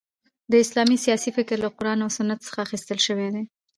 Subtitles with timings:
[0.51, 3.43] د اسلامی سیاسي فکر له قران او سنتو څخه اخیستل سوی دي.